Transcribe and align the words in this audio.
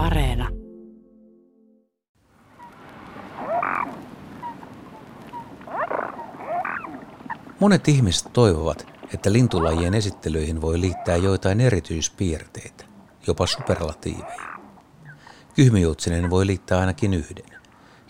Areena. 0.00 0.48
Monet 7.60 7.88
ihmiset 7.88 8.32
toivovat, 8.32 8.86
että 9.14 9.32
lintulajien 9.32 9.94
esittelyihin 9.94 10.60
voi 10.60 10.80
liittää 10.80 11.16
joitain 11.16 11.60
erityispiirteitä, 11.60 12.84
jopa 13.26 13.46
superlatiiveja. 13.46 14.58
Kyhmyjoutsenen 15.54 16.30
voi 16.30 16.46
liittää 16.46 16.78
ainakin 16.80 17.14
yhden. 17.14 17.60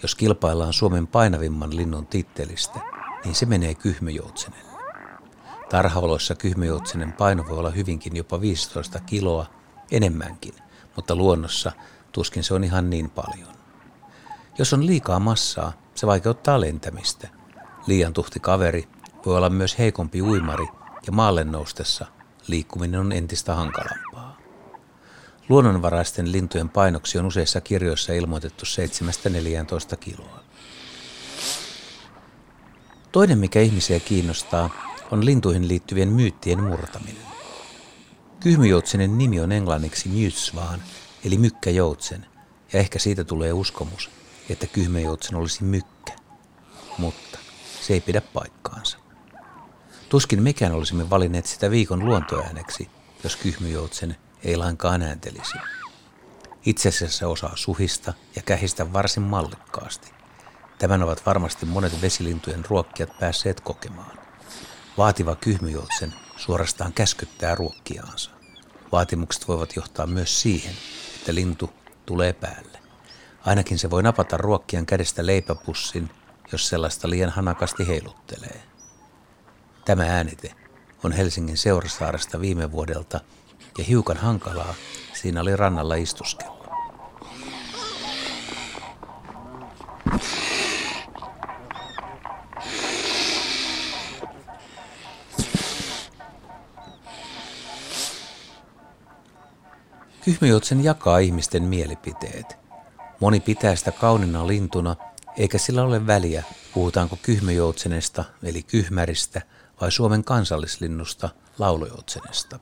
Jos 0.02 0.14
kilpaillaan 0.14 0.72
Suomen 0.72 1.06
painavimman 1.06 1.76
linnun 1.76 2.06
tittelistä, 2.06 2.80
niin 3.24 3.34
se 3.34 3.46
menee 3.46 3.74
kyhmyjoutsenelle. 3.74 4.80
Tarhaoloissa 5.70 6.34
kyhmyjoutsenen 6.34 7.12
paino 7.12 7.44
voi 7.48 7.58
olla 7.58 7.70
hyvinkin 7.70 8.16
jopa 8.16 8.40
15 8.40 9.00
kiloa, 9.00 9.46
enemmänkin, 9.90 10.54
mutta 10.96 11.16
luonnossa 11.16 11.72
tuskin 12.12 12.44
se 12.44 12.54
on 12.54 12.64
ihan 12.64 12.90
niin 12.90 13.10
paljon. 13.10 13.48
Jos 14.58 14.72
on 14.72 14.86
liikaa 14.86 15.20
massaa, 15.20 15.72
se 15.94 16.06
vaikeuttaa 16.06 16.60
lentämistä. 16.60 17.28
Liian 17.86 18.12
tuhti 18.12 18.40
kaveri 18.40 18.88
voi 19.26 19.36
olla 19.36 19.50
myös 19.50 19.78
heikompi 19.78 20.22
uimari 20.22 20.66
ja 21.06 21.12
maalle 21.12 21.44
noustessa 21.44 22.06
liikkuminen 22.46 23.00
on 23.00 23.12
entistä 23.12 23.54
hankalampaa. 23.54 24.36
Luonnonvaraisten 25.48 26.32
lintujen 26.32 26.68
painoksi 26.68 27.18
on 27.18 27.26
useissa 27.26 27.60
kirjoissa 27.60 28.12
ilmoitettu 28.12 28.64
7-14 29.94 29.96
kiloa. 29.96 30.40
Toinen, 33.12 33.38
mikä 33.38 33.60
ihmisiä 33.60 34.00
kiinnostaa, 34.00 34.70
on 35.10 35.24
lintuihin 35.24 35.68
liittyvien 35.68 36.08
myyttien 36.08 36.62
murtaminen. 36.62 37.30
Kyhmyjoutsenen 38.40 39.18
nimi 39.18 39.40
on 39.40 39.52
englanniksi 39.52 40.08
myytsvaan, 40.08 40.82
eli 41.24 41.38
mykkäjoutsen, 41.38 42.26
ja 42.72 42.80
ehkä 42.80 42.98
siitä 42.98 43.24
tulee 43.24 43.52
uskomus, 43.52 44.10
että 44.48 44.66
kyhmyjoutsen 44.66 45.36
olisi 45.36 45.64
mykkä. 45.64 46.12
Mutta 46.98 47.38
se 47.80 47.92
ei 47.92 48.00
pidä 48.00 48.20
paikkaansa. 48.20 48.98
Tuskin 50.08 50.42
mekään 50.42 50.72
olisimme 50.72 51.10
valinneet 51.10 51.46
sitä 51.46 51.70
viikon 51.70 52.04
luontoääneksi, 52.04 52.90
jos 53.24 53.36
kyhmyjoutsen 53.36 54.16
ei 54.44 54.56
lainkaan 54.56 55.02
ääntelisi. 55.02 55.58
Itse 56.66 56.88
asiassa 56.88 57.18
se 57.18 57.26
osaa 57.26 57.56
suhista 57.56 58.12
ja 58.36 58.42
kähistä 58.42 58.92
varsin 58.92 59.22
mallikkaasti. 59.22 60.12
Tämän 60.78 61.02
ovat 61.02 61.26
varmasti 61.26 61.66
monet 61.66 62.02
vesilintujen 62.02 62.64
ruokkijat 62.68 63.18
päässeet 63.18 63.60
kokemaan. 63.60 64.18
Vaativa 64.98 65.36
kyhmyjoutsen 65.36 66.14
suorastaan 66.40 66.92
käskyttää 66.92 67.54
ruokkiaansa. 67.54 68.30
Vaatimukset 68.92 69.48
voivat 69.48 69.76
johtaa 69.76 70.06
myös 70.06 70.42
siihen, 70.42 70.74
että 71.18 71.34
lintu 71.34 71.70
tulee 72.06 72.32
päälle. 72.32 72.78
Ainakin 73.46 73.78
se 73.78 73.90
voi 73.90 74.02
napata 74.02 74.36
ruokkijan 74.36 74.86
kädestä 74.86 75.26
leipäpussin, 75.26 76.10
jos 76.52 76.68
sellaista 76.68 77.10
liian 77.10 77.30
hanakasti 77.30 77.86
heiluttelee. 77.86 78.62
Tämä 79.84 80.02
äänite 80.02 80.54
on 81.04 81.12
Helsingin 81.12 81.56
Seurasaaresta 81.56 82.40
viime 82.40 82.72
vuodelta 82.72 83.20
ja 83.78 83.84
hiukan 83.84 84.16
hankalaa 84.16 84.74
siinä 85.12 85.40
oli 85.40 85.56
rannalla 85.56 85.94
istuskella. 85.94 86.59
Kyhmyjoutsen 100.24 100.84
jakaa 100.84 101.18
ihmisten 101.18 101.62
mielipiteet. 101.62 102.56
Moni 103.20 103.40
pitää 103.40 103.76
sitä 103.76 103.92
kaunina 103.92 104.46
lintuna, 104.46 104.96
eikä 105.36 105.58
sillä 105.58 105.82
ole 105.82 106.06
väliä, 106.06 106.44
puhutaanko 106.74 107.18
kyhmyjoutsenesta 107.22 108.24
eli 108.42 108.62
kyhmäristä 108.62 109.42
vai 109.80 109.92
Suomen 109.92 110.24
kansallislinnusta 110.24 111.28
laulujoutsenesta. 111.58 112.58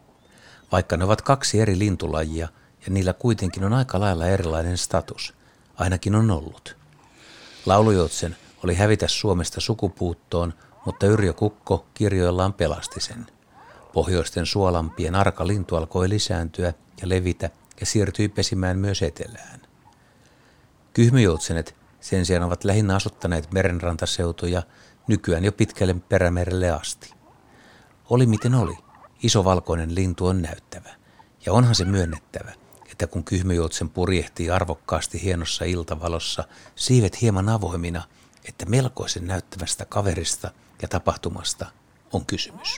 Vaikka 0.73 0.97
ne 0.97 1.05
ovat 1.05 1.23
kaksi 1.23 1.61
eri 1.61 1.79
lintulajia 1.79 2.49
ja 2.87 2.93
niillä 2.93 3.13
kuitenkin 3.13 3.65
on 3.65 3.73
aika 3.73 4.01
lailla 4.01 4.27
erilainen 4.27 4.79
status, 4.79 5.35
ainakin 5.77 6.15
on 6.15 6.31
ollut. 6.31 6.77
Laulujoutsen 7.67 8.37
oli 8.65 8.75
hävitä 8.75 9.09
Suomesta 9.09 9.61
sukupuuttoon, 9.61 10.55
mutta 10.87 11.07
Yrjö 11.07 11.33
Kukko 11.33 11.87
kirjoillaan 11.95 12.53
pelasti 12.53 13.01
sen. 13.01 13.27
Pohjoisten 13.93 14.47
suolampien 14.47 15.15
arka 15.15 15.47
lintu 15.47 15.77
alkoi 15.77 16.09
lisääntyä 16.09 16.73
ja 17.03 17.09
levitä 17.09 17.51
ja 17.81 17.87
siirtyi 17.87 18.29
pesimään 18.29 18.79
myös 18.79 19.03
etelään. 19.03 19.61
Kyhmyjoutsenet 20.93 21.75
sen 22.01 22.27
sijaan 22.27 22.43
ovat 22.43 22.65
lähinnä 22.65 22.97
asuttaneet 22.97 23.53
merenrantaseutuja 23.53 24.63
nykyään 25.07 25.45
jo 25.45 25.53
pitkälle 25.53 25.95
perämerelle 26.09 26.71
asti. 26.71 27.15
Oli 28.11 28.27
miten 28.27 28.55
oli, 28.55 28.79
iso 29.23 29.45
valkoinen 29.45 29.95
lintu 29.95 30.27
on 30.27 30.43
näyttävä. 30.43 30.91
Ja 31.47 31.53
onhan 31.53 31.75
se 31.75 31.85
myönnettävä, 31.85 32.53
että 32.91 33.07
kun 33.07 33.25
kyhmyjoutsen 33.25 33.91
purjehtii 33.91 34.51
arvokkaasti 34.51 35.23
hienossa 35.23 35.65
iltavalossa, 35.65 36.45
siivet 36.77 37.23
hieman 37.23 37.49
avoimina, 37.49 38.03
että 38.49 38.67
melkoisen 38.67 39.27
näyttävästä 39.27 39.85
kaverista 39.85 40.51
ja 40.83 40.89
tapahtumasta 40.89 41.67
on 42.13 42.27
kysymys. 42.27 42.77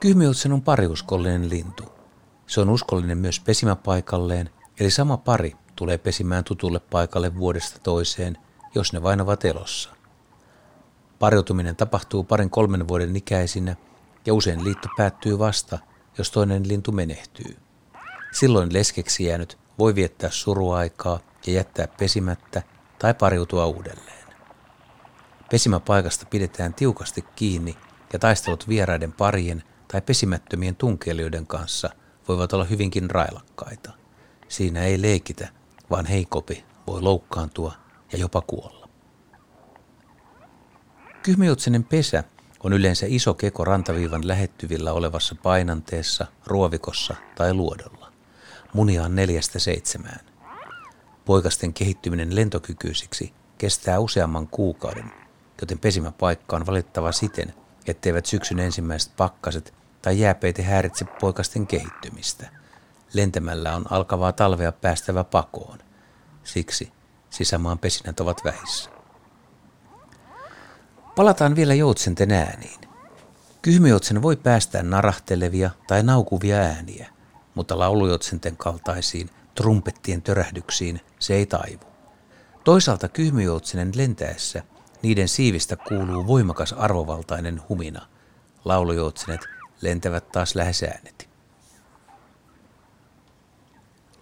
Kyhmyjoutsen 0.00 0.52
on 0.52 0.62
pariuskollinen 0.62 1.50
lintu. 1.50 1.84
Se 2.46 2.60
on 2.60 2.68
uskollinen 2.68 3.18
myös 3.18 3.40
pesimäpaikalleen, 3.40 4.50
eli 4.80 4.90
sama 4.90 5.16
pari 5.16 5.56
tulee 5.76 5.98
pesimään 5.98 6.44
tutulle 6.44 6.80
paikalle 6.80 7.36
vuodesta 7.36 7.78
toiseen, 7.78 8.38
jos 8.74 8.92
ne 8.92 9.02
vain 9.02 9.20
ovat 9.20 9.44
elossa. 9.44 9.90
Pariutuminen 11.18 11.76
tapahtuu 11.76 12.24
parin 12.24 12.50
kolmen 12.50 12.88
vuoden 12.88 13.16
ikäisinä 13.16 13.76
ja 14.26 14.34
usein 14.34 14.64
liitto 14.64 14.88
päättyy 14.96 15.38
vasta, 15.38 15.78
jos 16.18 16.30
toinen 16.30 16.68
lintu 16.68 16.92
menehtyy. 16.92 17.56
Silloin 18.32 18.72
leskeksi 18.72 19.24
jäänyt 19.24 19.58
voi 19.78 19.94
viettää 19.94 20.30
suruaikaa 20.30 21.20
ja 21.46 21.52
jättää 21.52 21.88
pesimättä 21.98 22.62
tai 22.98 23.14
pariutua 23.14 23.66
uudelleen. 23.66 24.26
Pesimäpaikasta 25.50 26.26
pidetään 26.26 26.74
tiukasti 26.74 27.24
kiinni 27.36 27.76
ja 28.12 28.18
taistelut 28.18 28.68
vieraiden 28.68 29.12
parien 29.12 29.62
tai 29.96 30.02
pesimättömien 30.02 30.76
tunkeilijoiden 30.76 31.46
kanssa 31.46 31.90
voivat 32.28 32.52
olla 32.52 32.64
hyvinkin 32.64 33.10
railakkaita. 33.10 33.92
Siinä 34.48 34.82
ei 34.82 35.02
leikitä, 35.02 35.48
vaan 35.90 36.06
heikopi 36.06 36.64
voi 36.86 37.02
loukkaantua 37.02 37.72
ja 38.12 38.18
jopa 38.18 38.40
kuolla. 38.40 38.88
Kyhmyjoutsenen 41.22 41.84
pesä 41.84 42.24
on 42.60 42.72
yleensä 42.72 43.06
iso 43.08 43.34
keko 43.34 43.64
rantaviivan 43.64 44.28
lähettyvillä 44.28 44.92
olevassa 44.92 45.34
painanteessa, 45.42 46.26
ruovikossa 46.46 47.14
tai 47.34 47.54
luodolla. 47.54 48.12
Munia 48.72 49.02
on 49.02 49.14
neljästä 49.14 49.58
seitsemään. 49.58 50.20
Poikasten 51.24 51.72
kehittyminen 51.72 52.36
lentokykyisiksi 52.36 53.32
kestää 53.58 53.98
useamman 53.98 54.48
kuukauden, 54.48 55.12
joten 55.60 55.78
pesimäpaikka 55.78 56.56
on 56.56 56.66
valittava 56.66 57.12
siten, 57.12 57.54
etteivät 57.86 58.26
syksyn 58.26 58.58
ensimmäiset 58.58 59.12
pakkaset 59.16 59.85
tai 60.06 60.20
jääpeite 60.20 60.62
häiritse 60.62 61.04
poikasten 61.04 61.66
kehittymistä. 61.66 62.48
Lentämällä 63.12 63.74
on 63.74 63.92
alkavaa 63.92 64.32
talvea 64.32 64.72
päästävä 64.72 65.24
pakoon. 65.24 65.78
Siksi 66.44 66.92
sisämaan 67.30 67.78
pesinät 67.78 68.20
ovat 68.20 68.44
vähissä. 68.44 68.90
Palataan 71.16 71.56
vielä 71.56 71.74
joutsenten 71.74 72.32
ääniin. 72.32 72.80
Kyhmyjoutsen 73.62 74.22
voi 74.22 74.36
päästää 74.36 74.82
narahtelevia 74.82 75.70
tai 75.86 76.02
naukuvia 76.02 76.56
ääniä, 76.56 77.10
mutta 77.54 77.78
laulujoutsenten 77.78 78.56
kaltaisiin 78.56 79.30
trumpettien 79.54 80.22
törähdyksiin 80.22 81.00
se 81.18 81.34
ei 81.34 81.46
taivu. 81.46 81.84
Toisaalta 82.64 83.08
kyhmyjoutsenen 83.08 83.92
lentäessä 83.94 84.62
niiden 85.02 85.28
siivistä 85.28 85.76
kuuluu 85.76 86.26
voimakas 86.26 86.72
arvovaltainen 86.72 87.62
humina. 87.68 88.06
Laulujoutsenet 88.64 89.55
lentävät 89.80 90.32
taas 90.32 90.54
lähes 90.54 90.82
äänet. 90.82 91.28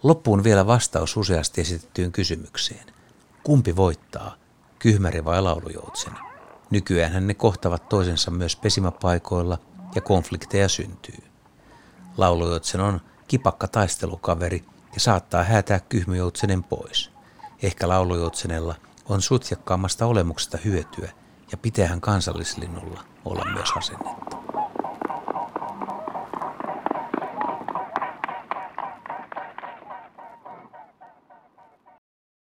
Loppuun 0.03 0.43
vielä 0.43 0.67
vastaus 0.67 1.17
useasti 1.17 1.61
esitettyyn 1.61 2.11
kysymykseen. 2.11 2.85
Kumpi 3.43 3.75
voittaa, 3.75 4.35
kyhmäri 4.79 5.25
vai 5.25 5.41
laulujoutsen? 5.41 6.13
Nykyään 6.69 7.27
ne 7.27 7.33
kohtavat 7.33 7.89
toisensa 7.89 8.31
myös 8.31 8.55
pesimäpaikoilla 8.55 9.57
ja 9.95 10.01
konflikteja 10.01 10.69
syntyy. 10.69 11.17
Laulujoutsen 12.17 12.81
on 12.81 13.01
kipakka 13.27 13.67
taistelukaveri 13.67 14.65
ja 14.93 14.99
saattaa 14.99 15.43
häätää 15.43 15.79
kyhmyjoutsenen 15.79 16.63
pois. 16.63 17.11
Ehkä 17.63 17.87
laulujoutsenella 17.87 18.75
on 19.09 19.21
sutjakkaammasta 19.21 20.05
olemuksesta 20.05 20.57
hyötyä 20.65 21.11
ja 21.51 21.57
pitäähän 21.57 22.01
kansallislinnulla 22.01 23.03
olla 23.25 23.45
myös 23.53 23.69
asennetta. 23.77 24.34